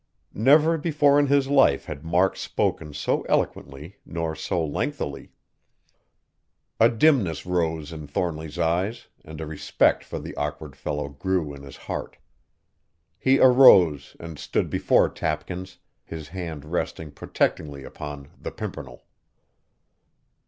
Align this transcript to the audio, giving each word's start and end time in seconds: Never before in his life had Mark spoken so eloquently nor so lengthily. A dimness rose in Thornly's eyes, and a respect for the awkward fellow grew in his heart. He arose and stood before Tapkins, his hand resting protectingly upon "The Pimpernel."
Never 0.33 0.79
before 0.79 1.19
in 1.19 1.27
his 1.27 1.47
life 1.47 1.85
had 1.85 2.03
Mark 2.03 2.35
spoken 2.35 2.91
so 2.91 3.21
eloquently 3.29 3.97
nor 4.03 4.35
so 4.35 4.65
lengthily. 4.65 5.31
A 6.79 6.89
dimness 6.89 7.45
rose 7.45 7.93
in 7.93 8.07
Thornly's 8.07 8.57
eyes, 8.57 9.09
and 9.23 9.39
a 9.39 9.45
respect 9.45 10.03
for 10.03 10.17
the 10.17 10.35
awkward 10.37 10.75
fellow 10.75 11.07
grew 11.09 11.53
in 11.53 11.61
his 11.61 11.77
heart. 11.77 12.17
He 13.19 13.37
arose 13.37 14.17
and 14.19 14.39
stood 14.39 14.71
before 14.71 15.07
Tapkins, 15.07 15.77
his 16.03 16.29
hand 16.29 16.65
resting 16.65 17.11
protectingly 17.11 17.83
upon 17.83 18.29
"The 18.41 18.49
Pimpernel." 18.49 19.03